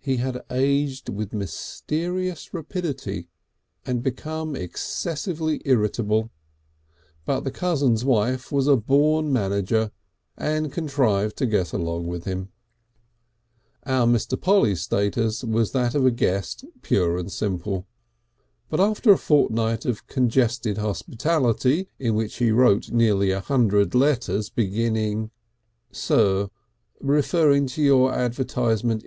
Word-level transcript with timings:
He 0.00 0.16
had 0.16 0.44
aged 0.50 1.08
with 1.08 1.32
mysterious 1.32 2.52
rapidity 2.52 3.28
and 3.86 4.02
become 4.02 4.56
excessively 4.56 5.62
irritable, 5.64 6.32
but 7.24 7.42
the 7.44 7.52
cousin's 7.52 8.04
wife 8.04 8.50
was 8.50 8.66
a 8.66 8.74
born 8.76 9.32
manager, 9.32 9.92
and 10.36 10.72
contrived 10.72 11.36
to 11.36 11.46
get 11.46 11.72
along 11.72 12.08
with 12.08 12.24
him. 12.24 12.48
Our 13.86 14.04
Mr. 14.04 14.34
Polly's 14.36 14.80
status 14.80 15.44
was 15.44 15.70
that 15.70 15.94
of 15.94 16.04
a 16.04 16.10
guest 16.10 16.64
pure 16.82 17.16
and 17.16 17.30
simple, 17.30 17.86
but 18.68 18.80
after 18.80 19.12
a 19.12 19.16
fortnight 19.16 19.84
of 19.84 20.08
congested 20.08 20.78
hospitality 20.78 21.86
in 22.00 22.16
which 22.16 22.38
he 22.38 22.50
wrote 22.50 22.90
nearly 22.90 23.30
a 23.30 23.38
hundred 23.38 23.94
letters 23.94 24.50
beginning: 24.50 25.30
Sir: 25.92 26.48
_Referring 27.00 27.68
to 27.70 27.80
your 27.80 28.10
advt. 28.10 29.00